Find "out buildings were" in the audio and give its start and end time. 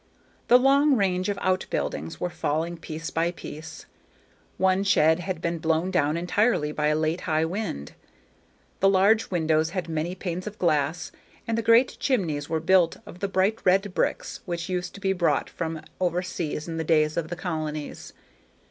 1.43-2.31